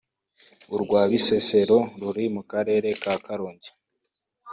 urwa 0.75 1.01
Bisesero 1.11 1.77
ruri 1.99 2.25
mu 2.35 2.41
Karere 2.51 2.89
ka 3.01 3.13
Karongi 3.25 3.69